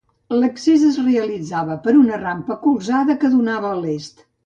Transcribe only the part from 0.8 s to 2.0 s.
es realitzava per